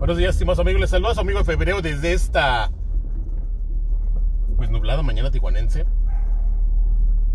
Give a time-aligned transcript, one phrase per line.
[0.00, 0.80] Buenos días, estimados amigos.
[0.80, 2.70] Les saluda a su amigo de febrero desde esta
[4.56, 5.84] pues nublada mañana tijuanense.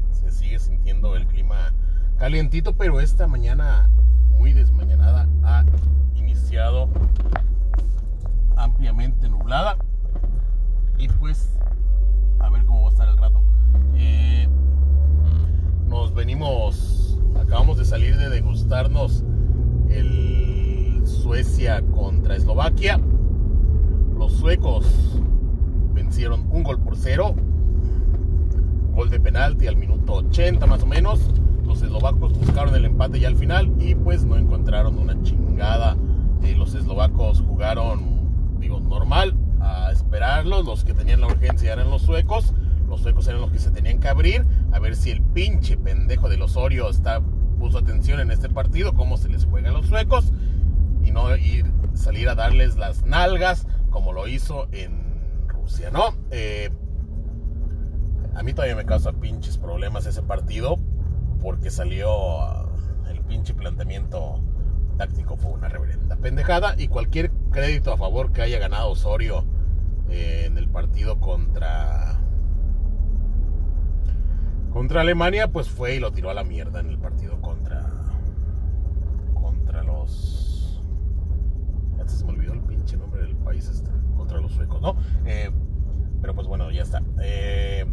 [0.10, 1.76] Se sigue sintiendo el clima
[2.18, 3.92] calientito, pero esta mañana
[4.32, 5.64] muy desmañanada ha
[6.16, 6.90] iniciado
[8.58, 9.78] ampliamente nublada.
[10.98, 11.60] Y pues
[12.40, 13.44] a ver cómo va a estar el rato.
[13.94, 14.48] Eh,
[15.86, 19.24] nos venimos, acabamos de salir de degustarnos
[19.88, 20.35] el
[21.66, 23.00] Contra Eslovaquia.
[24.16, 24.86] Los suecos
[25.96, 27.34] vencieron un gol por cero.
[28.94, 31.32] Gol de penalti al minuto 80 más o menos.
[31.66, 35.98] Los eslovacos buscaron el empate ya al final y pues no encontraron una chingada.
[36.56, 40.66] Los eslovacos jugaron, digo, normal, a esperarlos.
[40.66, 42.54] Los que tenían la urgencia eran los suecos.
[42.88, 44.46] Los suecos eran los que se tenían que abrir.
[44.72, 47.22] A ver si el pinche pendejo del Osorio está,
[47.58, 50.32] puso atención en este partido, cómo se les juega a los suecos.
[51.16, 56.14] No ir, salir a darles las nalgas como lo hizo en Rusia, ¿no?
[56.30, 56.70] Eh,
[58.36, 60.78] a mí todavía me causa pinches problemas ese partido
[61.42, 62.70] porque salió
[63.10, 64.42] el pinche planteamiento
[64.98, 69.46] táctico fue una reverenda pendejada y cualquier crédito a favor que haya ganado Osorio
[70.10, 72.20] eh, en el partido contra
[74.70, 77.90] contra Alemania pues fue y lo tiró a la mierda en el partido contra
[79.34, 80.35] contra los
[82.14, 85.52] se me olvidó el pinche nombre del país este contra los suecos no eh,
[86.22, 87.86] pero pues bueno ya está eh,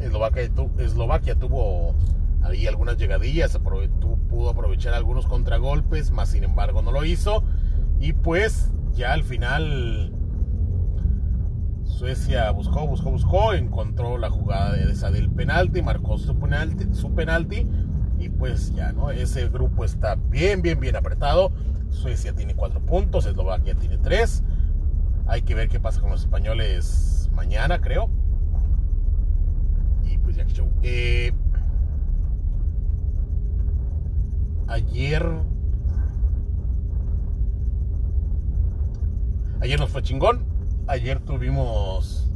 [0.00, 1.94] Eslovaquia, tu, Eslovaquia tuvo
[2.42, 3.88] ahí algunas llegadillas, aprove
[4.28, 7.42] pudo aprovechar algunos contragolpes, más sin embargo no lo hizo.
[8.00, 10.12] Y pues ya al final
[11.84, 17.14] Suecia buscó, buscó, buscó, encontró la jugada de esa del penalti, marcó su penalti, su
[17.14, 17.66] penalti
[18.18, 19.10] y pues ya, ¿no?
[19.10, 21.52] Ese grupo está bien, bien, bien apretado.
[21.94, 24.42] Suecia tiene cuatro puntos, Eslovaquia tiene tres.
[25.26, 28.10] Hay que ver qué pasa con los españoles mañana, creo.
[30.04, 30.68] Y pues ya que show.
[30.82, 31.32] Eh,
[34.66, 35.26] ayer.
[39.60, 40.44] Ayer nos fue chingón.
[40.86, 42.30] Ayer tuvimos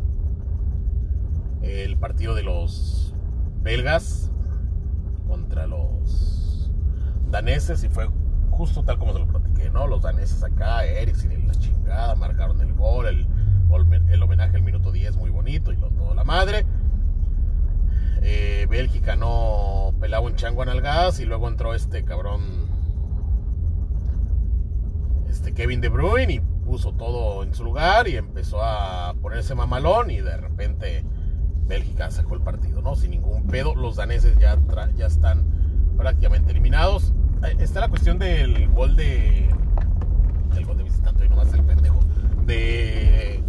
[1.63, 3.15] el partido de los
[3.63, 4.31] belgas
[5.27, 6.71] contra los
[7.31, 8.09] daneses y fue
[8.51, 9.27] justo tal como se lo
[9.73, 9.87] ¿no?
[9.87, 13.27] Los daneses acá, Eriksen y la chingada, marcaron el gol, el,
[14.11, 16.65] el homenaje al minuto 10 muy bonito y lo, todo la madre.
[18.23, 22.41] Eh, Bélgica no pelaba un chango en gas y luego entró este cabrón,
[25.29, 30.11] este Kevin De Bruyne y puso todo en su lugar y empezó a ponerse mamalón
[30.11, 31.05] y de repente
[31.67, 32.97] Bélgica sacó el partido, ¿no?
[32.97, 33.75] Sin ningún pedo.
[33.75, 34.59] Los daneses ya,
[34.97, 35.45] ya están
[35.97, 37.13] prácticamente eliminados.
[37.59, 39.49] Está la cuestión del gol de.
[40.55, 42.01] Del gol de visitante, y nomás el pendejo.
[42.47, 43.43] De.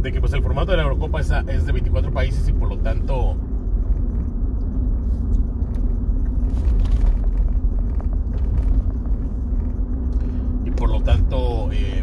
[0.00, 2.68] De que pues el formato de la Eurocopa es, es de 24 países y por
[2.68, 3.36] lo tanto.
[10.64, 11.70] Y por lo tanto.
[11.72, 11.95] Eh,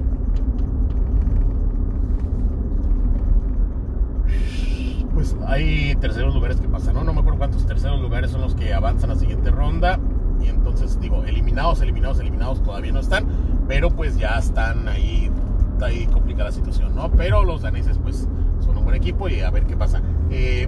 [5.47, 7.03] hay terceros lugares que pasan, ¿no?
[7.03, 9.99] No me acuerdo cuántos terceros lugares son los que avanzan a la siguiente ronda.
[10.41, 13.25] Y entonces digo, eliminados, eliminados, eliminados todavía no están,
[13.67, 15.31] pero pues ya están ahí,
[15.73, 17.09] está ahí complicada la situación, ¿no?
[17.11, 18.27] Pero los daneses pues
[18.59, 20.01] son un buen equipo y a ver qué pasa.
[20.29, 20.67] Eh,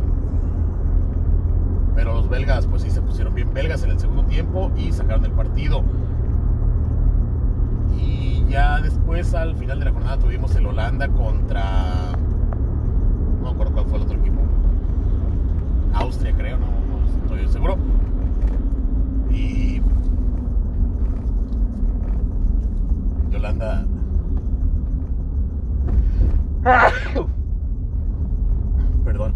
[1.95, 5.25] pero los belgas pues sí se pusieron bien belgas en el segundo tiempo y sacaron
[5.25, 5.83] el partido.
[7.97, 12.15] Y ya después al final de la jornada tuvimos el Holanda contra
[13.45, 14.34] no me acuerdo cuál fue el otro equipo.
[15.95, 17.77] Austria, creo, no, no estoy seguro.
[19.31, 19.81] Y
[23.31, 23.85] Yolanda.
[29.03, 29.35] Perdón.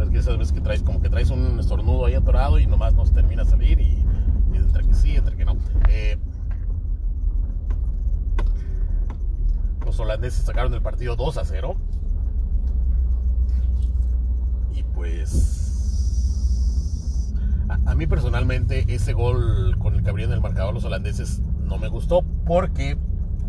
[0.00, 2.94] Es que esas veces que traes, como que traes un estornudo ahí atorado y nomás
[2.94, 4.04] no se termina a salir y,
[4.52, 5.56] y entre que sí, entre que no.
[5.88, 6.16] Eh,
[9.84, 11.74] los holandeses sacaron el partido 2 a 0
[14.74, 17.32] y pues
[17.70, 21.78] a, a, mí personalmente ese gol con el que abrieron el marcador los holandeses no
[21.78, 22.98] me gustó porque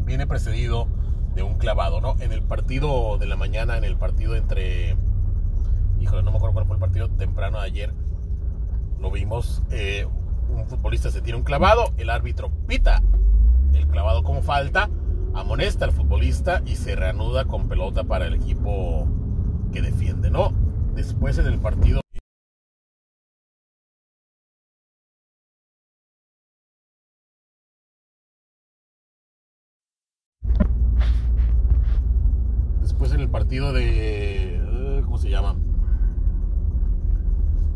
[0.06, 0.88] viene precedido
[1.36, 2.16] de un clavado, ¿no?
[2.22, 4.96] En el partido de la mañana, en el partido entre,
[6.00, 7.94] híjole, no me acuerdo cuál fue el partido temprano de ayer,
[9.02, 10.08] lo vimos, eh,
[10.48, 13.04] un futbolista se tira un clavado, el árbitro pita
[13.74, 14.90] el clavado como falta,
[15.34, 19.06] amonesta al futbolista y se reanuda con pelota para el equipo
[19.74, 20.71] que defiende, ¿no?
[20.96, 22.02] después en el partido.
[32.82, 34.56] Después en el partido de.
[34.56, 35.56] Eh, ¿Cómo se llama?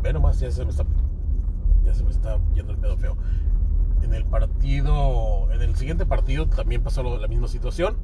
[0.02, 0.84] Ve nomás, ya se me está.
[1.84, 3.16] Ya se me está yendo el pedo feo.
[4.02, 5.50] En el partido.
[5.52, 7.96] En el siguiente partido también pasó la misma situación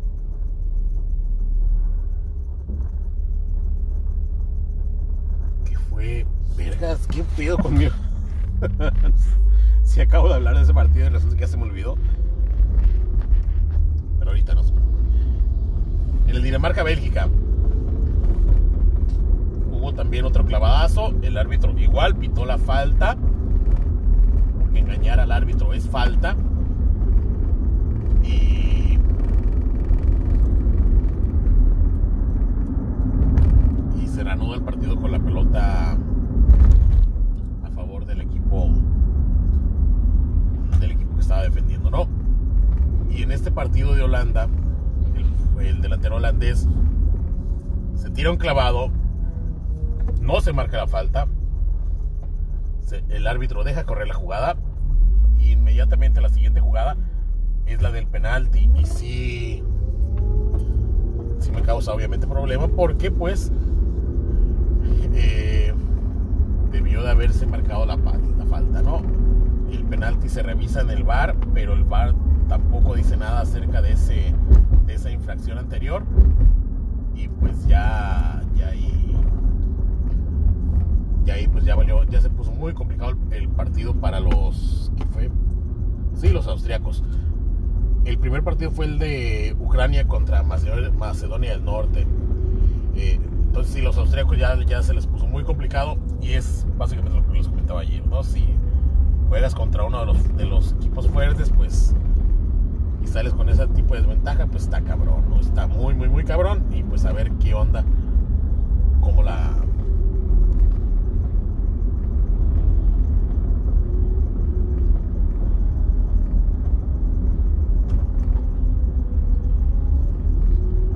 [6.03, 6.27] Fue.
[6.57, 7.93] Vergas, qué pedo conmigo.
[9.85, 11.97] si acabo de hablar de ese partido y resulta que ya se me olvidó.
[14.19, 14.63] Pero ahorita no.
[16.27, 17.29] En el Dinamarca-Bélgica
[19.71, 21.15] hubo también otro clavadazo.
[21.23, 23.17] El árbitro igual pitó la falta.
[24.59, 26.37] Porque engañar al árbitro es falta.
[28.25, 28.62] Y.
[34.55, 35.93] El partido con la pelota
[37.65, 38.69] a favor del equipo.
[40.79, 42.07] Del equipo que estaba defendiendo, ¿no?
[43.11, 44.49] Y en este partido de Holanda,
[45.59, 46.69] el, el delantero holandés
[47.95, 48.91] se tira un clavado,
[50.21, 51.29] no se marca la falta,
[53.09, 54.57] el árbitro deja correr la jugada
[55.39, 56.97] y inmediatamente la siguiente jugada
[57.67, 59.63] es la del penalti y sí,
[61.39, 63.51] sí me causa obviamente problema porque pues
[65.15, 65.73] eh,
[66.71, 69.03] debió de haberse marcado la, la falta, ¿no?
[69.71, 72.15] El penalti se revisa en el VAR, pero el VAR
[72.49, 74.35] tampoco dice nada acerca de ese
[74.87, 76.03] de esa infracción anterior
[77.15, 79.17] y pues ya ya ahí
[81.25, 85.05] ya ahí pues ya valió, ya se puso muy complicado el, partido para los ¿qué
[85.07, 85.31] fue?
[86.15, 87.03] Sí, los austriacos.
[88.05, 92.07] El primer partido fue el de Ucrania contra Macedonia del Norte.
[92.97, 93.21] Eh,
[93.53, 97.27] entonces sí, los austriacos ya, ya se les puso muy complicado y es básicamente lo
[97.27, 98.23] que les comentaba ayer, ¿no?
[98.23, 98.47] Si
[99.29, 101.95] juegas contra uno de los, de los equipos fuertes, pues
[103.03, 105.39] y sales con ese tipo de desventaja, pues está cabrón, ¿no?
[105.39, 107.85] Está muy, muy, muy cabrón y pues a ver qué onda,
[109.03, 109.51] cómo la...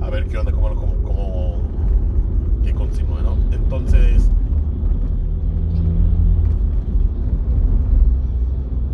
[0.01, 1.67] A ver qué onda, cómo, cómo, cómo
[2.67, 3.37] que continúa, ¿no?
[3.51, 4.29] Entonces...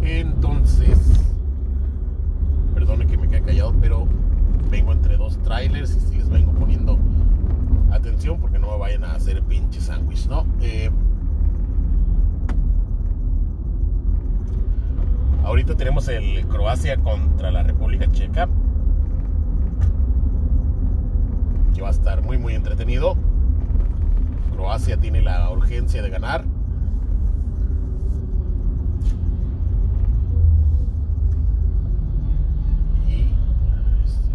[0.01, 1.00] Entonces,
[2.75, 4.07] perdone que me quede callado, pero
[4.69, 7.00] vengo entre dos trailers y sí les vengo poniendo
[7.92, 10.45] atención porque no me vayan a hacer pinche sándwich, ¿no?
[10.62, 10.92] Eh,
[15.44, 18.48] ahorita tenemos el Croacia contra la República Checa,
[21.74, 23.16] que va a estar muy, muy entretenido.
[24.52, 26.44] Croacia tiene la urgencia de ganar.
[33.08, 33.34] Y
[34.04, 34.30] este,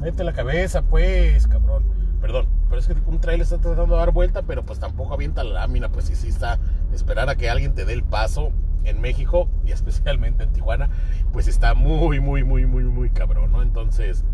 [0.00, 1.84] Mete la cabeza, pues, cabrón.
[2.20, 5.42] Perdón, pero es que un trailer está tratando de dar vuelta, pero pues tampoco avienta
[5.42, 6.58] la lámina, pues sí, sí está.
[6.92, 8.52] Esperar a que alguien te dé el paso
[8.84, 10.90] en México y especialmente en Tijuana,
[11.32, 13.62] pues está muy, muy, muy, muy, muy cabrón, ¿no?
[13.62, 14.24] Entonces,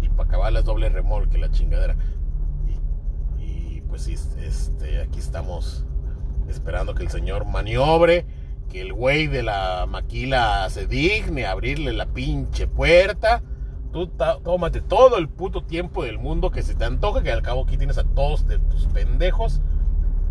[0.00, 1.96] y para acabarla es doble remolque la chingadera.
[3.38, 5.84] Y, pues sí, este, aquí estamos
[6.48, 8.26] esperando que el señor maniobre,
[8.70, 13.42] que el güey de la maquila se digne a abrirle la pinche puerta.
[13.98, 14.06] Tú
[14.44, 17.76] tómate todo el puto tiempo del mundo que se te antoja, que al cabo aquí
[17.76, 19.60] tienes a todos de tus pendejos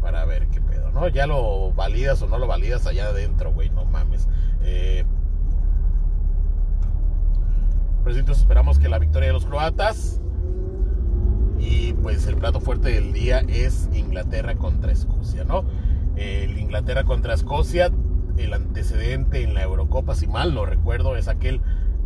[0.02, 1.10] para ver qué pedo, ¿no?
[1.10, 4.30] Ya lo validas o no lo validas allá adentro, güey, no mames.
[4.64, 5.04] Eh,
[8.06, 10.22] entonces esperamos que la victoria de los croatas.
[11.60, 15.66] Y pues el plato fuerte del día es Inglaterra contra Escocia, ¿no?
[16.16, 17.92] El Inglaterra contra Escocia,
[18.38, 21.60] el antecedente en la Eurocopa, si mal no recuerdo, es aquel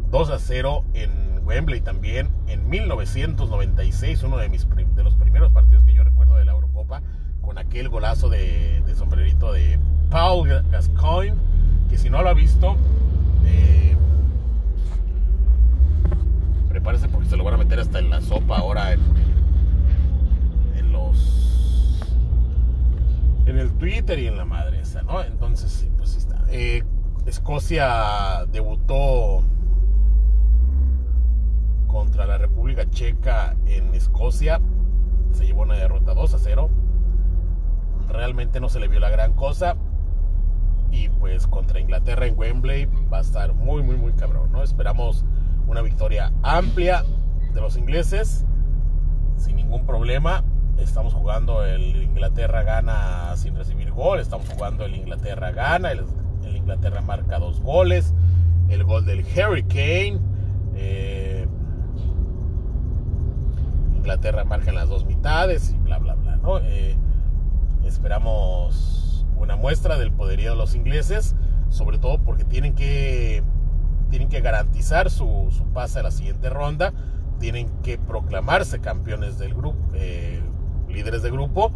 [0.10, 5.84] 2 a 0 en Wembley también en 1996, uno de, mis, de los primeros partidos
[5.84, 7.02] que yo recuerdo de la Eurocopa,
[7.42, 9.80] con aquel golazo de, sombrerito de
[10.10, 11.38] Paul Gascoigne,
[11.90, 12.76] que si no lo ha visto,
[13.46, 13.96] eh,
[16.70, 19.00] prepárese porque se lo van a meter hasta en la sopa ahora en,
[20.78, 22.08] en- los
[23.46, 25.22] en el Twitter y en la madre esa, ¿no?
[25.24, 26.44] Entonces, pues está.
[26.50, 26.84] Eh,
[27.26, 29.44] Escocia debutó
[32.92, 34.62] Checa en Escocia.
[35.32, 36.70] Se llevó una derrota 2 a 0.
[38.10, 39.76] Realmente no se le vio la gran cosa.
[40.92, 44.62] y pues contra Inglaterra en Wembley va a estar muy, muy, muy cabrón, ¿no?
[44.62, 45.24] Esperamos
[45.68, 47.06] una victoria amplia
[47.54, 48.46] de los ingleses
[49.38, 50.44] sin ningún problema.
[50.78, 56.06] Estamos jugando el Inglaterra gana sin recibir gol, estamos jugando el Inglaterra gana, el,
[56.56, 58.14] Inglaterra marca dos goles,
[58.70, 60.20] el gol del Hurricane.
[60.76, 61.31] Eh,
[64.02, 66.40] Inglaterra marca en las dos mitades y bla, bla, bla.
[66.64, 66.98] Eh,
[67.86, 71.36] esperamos una muestra del poderío de los ingleses,
[71.70, 73.44] sobre todo porque tienen que,
[74.10, 76.94] tienen que garantizar su, su pase a la siguiente ronda,
[77.40, 80.42] tienen que proclamarse campeones del grupo, eh,
[80.90, 81.72] líderes de grupo,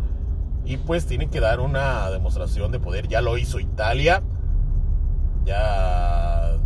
[0.66, 3.08] y pues tienen que dar una demostración de poder.
[3.08, 4.24] Ya lo hizo Italia,
[5.46, 6.58] ya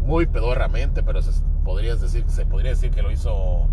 [0.00, 3.68] muy pedorramente, pero se, podrías decir, se podría decir que lo hizo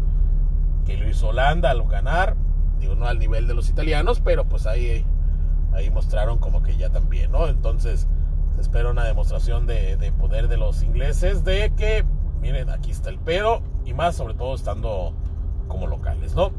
[0.85, 2.35] que lo hizo Holanda al ganar
[2.83, 5.05] digo, no al nivel de los italianos, pero pues ahí,
[5.73, 7.47] ahí mostraron como que ya también, ¿no?
[7.47, 8.07] Entonces,
[8.55, 12.05] se espera una demostración de, poder de los ingleses, de que,
[12.41, 15.13] miren, aquí está el pedo, y más sobre todo estando
[15.67, 16.51] como locales, ¿no?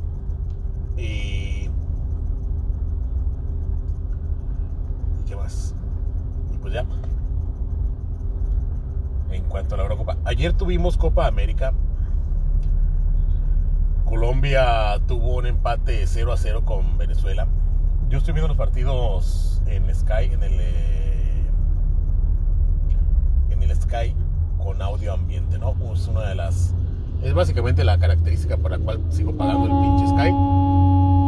[0.97, 1.69] Y...
[5.21, 5.75] ¿Y qué más?
[6.53, 6.87] Y pues ya.
[9.31, 11.73] En cuanto a la Eurocopa, ayer tuvimos Copa América
[14.05, 17.47] Colombia tuvo un empate 0 a 0 con Venezuela.
[18.09, 21.47] Yo estoy viendo los partidos en Sky, en el, eh,
[23.51, 24.15] en el Sky
[24.63, 25.75] con audio ambiente, ¿no?
[25.93, 26.75] Es una de las.
[27.23, 30.31] Es básicamente la característica por la cual sigo pagando el pinche Sky.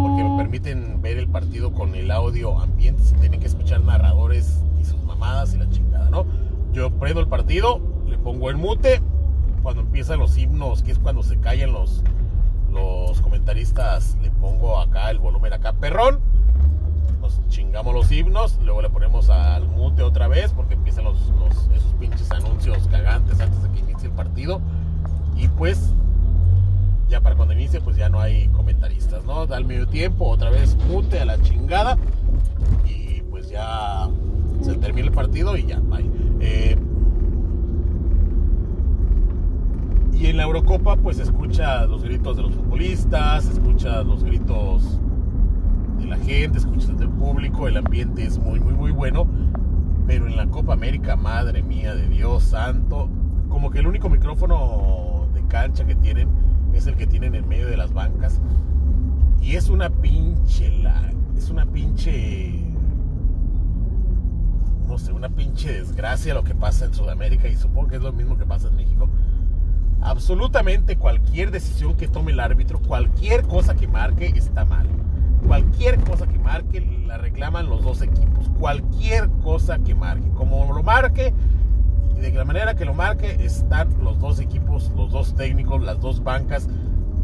[0.02, 4.62] Porque me permiten ver el partido con el audio ambiente sin tener que escuchar narradores
[4.80, 6.26] y sus mamadas y la chingada, ¿no?
[6.72, 9.00] Yo prendo el partido, le pongo el mute.
[9.62, 12.04] Cuando empiezan los himnos, que es cuando se callan los,
[12.76, 16.20] los comentaristas le pongo acá el volumen acá perrón.
[17.20, 21.18] Nos chingamos los himnos, luego le ponemos al mute otra vez porque empiezan los,
[21.74, 24.60] esos pinches anuncios cagantes antes de que inicie el partido.
[25.36, 25.92] Y pues
[27.08, 29.46] ya para cuando inicie pues ya no hay comentaristas, ¿no?
[29.46, 31.96] Da el medio tiempo, otra vez mute a la chingada
[32.84, 34.08] y pues ya
[34.60, 36.08] se termina el partido y ya, bye.
[36.40, 36.76] Eh,
[40.18, 44.98] Y en la Eurocopa pues escucha los gritos de los futbolistas, escucha los gritos
[45.98, 49.26] de la gente, escucha del público, el ambiente es muy muy muy bueno.
[50.06, 53.10] Pero en la Copa América, madre mía de Dios santo,
[53.50, 56.28] como que el único micrófono de cancha que tienen
[56.72, 58.40] es el que tienen en medio de las bancas.
[59.42, 62.62] Y es una pinche la, es una pinche
[64.88, 68.12] no sé, una pinche desgracia lo que pasa en Sudamérica y supongo que es lo
[68.14, 69.10] mismo que pasa en México
[70.00, 74.88] absolutamente cualquier decisión que tome el árbitro, cualquier cosa que marque está mal.
[75.46, 78.50] Cualquier cosa que marque la reclaman los dos equipos.
[78.58, 80.28] Cualquier cosa que marque.
[80.30, 81.32] Como lo marque
[82.16, 86.00] y de la manera que lo marque están los dos equipos, los dos técnicos, las
[86.00, 86.68] dos bancas.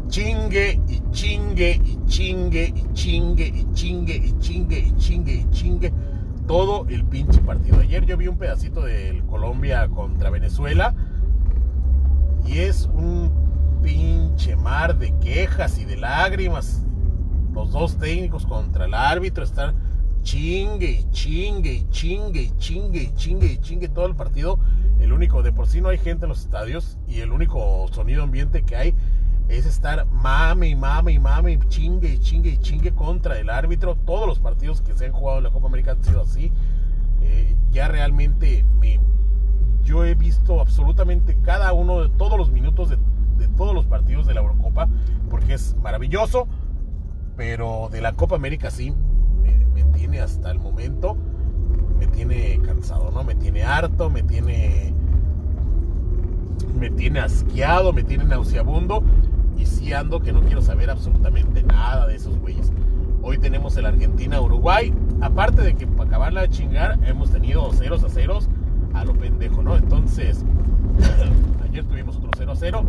[0.07, 5.93] Chingue y chingue y chingue y chingue y chingue y chingue y chingue y chingue
[6.47, 7.79] todo el pinche partido.
[7.79, 10.93] Ayer yo vi un pedacito del Colombia contra Venezuela
[12.45, 13.31] y es un
[13.81, 16.83] pinche mar de quejas y de lágrimas.
[17.53, 19.75] Los dos técnicos contra el árbitro están
[20.23, 24.59] chingue y chingue y chingue y chingue y chingue y chingue todo el partido.
[24.99, 28.23] El único, de por sí no hay gente en los estadios y el único sonido
[28.23, 28.95] ambiente que hay
[29.49, 33.49] es estar mame y mame y mame y chingue y chingue y chingue contra el
[33.49, 33.95] árbitro.
[33.95, 36.51] Todos los partidos que se han jugado en la Copa América han sido así.
[37.21, 38.99] Eh, ya realmente me,
[39.83, 42.97] yo he visto absolutamente cada uno de todos los minutos de,
[43.57, 44.87] todos los partidos de la Eurocopa,
[45.29, 46.47] porque es maravilloso,
[47.35, 48.93] pero de la Copa América sí,
[49.73, 51.17] me, tiene hasta el momento,
[51.99, 53.23] me tiene cansado, ¿no?
[53.23, 54.93] Me tiene harto, me tiene,
[56.79, 59.03] me tiene asqueado, me tiene nauseabundo,
[59.57, 62.71] y sí ando que no quiero saber absolutamente nada de esos güeyes.
[63.21, 68.09] Hoy tenemos el Argentina-Uruguay, aparte de que para acabarla de chingar, hemos tenido ceros a
[68.09, 68.49] ceros
[68.93, 69.75] a lo pendejo, ¿no?
[69.75, 70.43] Entonces,
[71.63, 72.83] ayer tuvimos otro 0 a 0.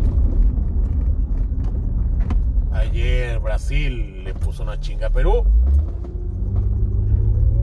[2.73, 5.43] Ayer Brasil le puso una chinga a Perú.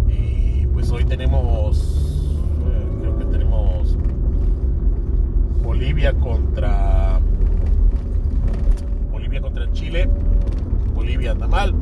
[0.08, 2.26] Y pues hoy tenemos,
[2.66, 3.96] eh, creo que tenemos
[5.62, 7.20] Bolivia contra
[9.10, 10.08] Bolivia contra Chile.
[10.94, 11.74] Bolivia anda mal.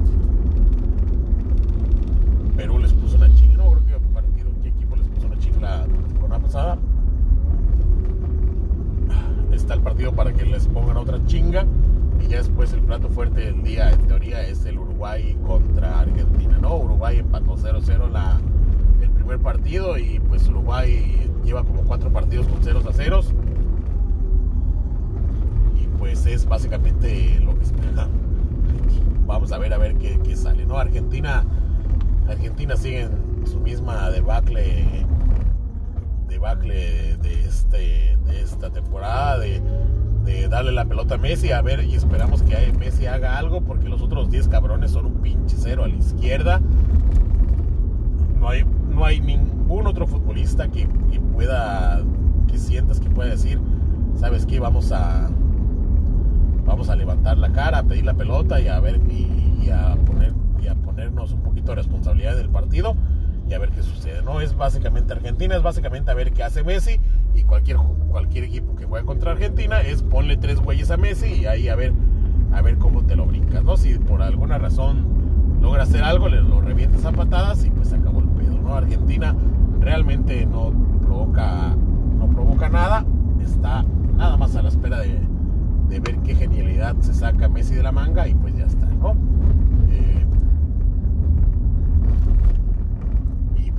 [2.57, 3.64] Perú les puso una chinga.
[3.64, 5.87] No creo que partido, qué equipo les puso una chinga
[6.50, 6.79] pasada.
[9.83, 11.67] Partido para que les pongan otra chinga.
[12.23, 16.59] Y ya después el plato fuerte del día, en teoría, es el Uruguay contra Argentina.
[16.61, 16.77] ¿no?
[16.77, 18.39] Uruguay empató 0-0 la,
[19.01, 23.33] el primer partido y pues Uruguay lleva como cuatro partidos con ceros a ceros.
[25.83, 28.09] Y pues es básicamente lo que espera.
[29.27, 30.77] Vamos a ver a ver qué, qué sale, ¿no?
[30.77, 31.45] Argentina,
[32.29, 35.07] Argentina sigue en su misma debacle
[36.40, 39.61] debacle de este de esta temporada de,
[40.25, 41.52] de, darle la pelota a Messi.
[41.52, 45.14] A ver y esperamos que Messi haga algo porque los otros 10 cabrones son un
[45.20, 46.61] pinche cero a la izquierda.
[48.38, 52.00] No hay no hay ningún otro futbolista que, que pueda
[52.49, 53.61] que sientas que pueda decir
[54.16, 55.28] sabes qué vamos a
[56.64, 59.94] vamos a levantar la cara a pedir la pelota y a ver y, y a
[60.06, 60.32] poner
[60.62, 62.97] y a ponernos un poquito de responsabilidad del partido
[63.50, 64.23] y a ver qué sucede.
[64.23, 67.00] No es básicamente Argentina, es básicamente a ver qué hace Messi
[67.35, 67.78] y cualquier,
[68.09, 71.75] cualquier equipo que juegue contra Argentina es ponle tres güeyes a Messi y ahí a
[71.75, 71.92] ver,
[72.52, 73.76] a ver cómo te lo brincas, ¿no?
[73.76, 77.97] Si por alguna razón logra hacer algo, le lo revientas a patadas y pues se
[77.97, 78.76] acabó el pedo, ¿no?
[78.76, 79.35] Argentina
[79.80, 81.75] realmente no provoca,
[82.19, 83.04] no provoca nada,
[83.42, 83.85] está
[84.16, 85.19] nada más a la espera de,
[85.88, 89.16] de ver qué genialidad se saca Messi de la manga y pues ya está, ¿no?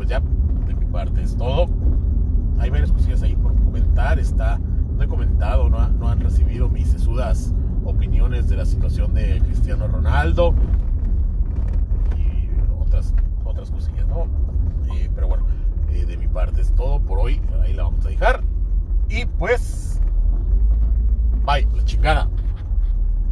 [0.02, 0.20] pues ya
[0.66, 1.68] de mi parte es todo.
[2.58, 4.18] Hay varias cosillas ahí por comentar.
[4.18, 4.60] Está,
[4.98, 7.54] no he comentado, no, no han recibido mis sesudas
[7.86, 10.56] opiniones de la situación de Cristiano Ronaldo
[12.18, 12.50] y
[12.82, 13.14] otras,
[13.46, 14.24] otras cosillas, ¿no?
[14.92, 15.46] Eh, pero bueno,
[15.92, 17.40] eh, de mi parte es todo por hoy.
[17.62, 18.42] Ahí la vamos a dejar.
[19.08, 20.02] Y pues,
[21.46, 22.28] bye, la chingada.